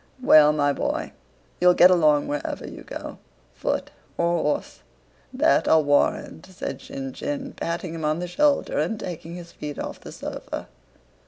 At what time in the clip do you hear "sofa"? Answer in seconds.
10.11-10.67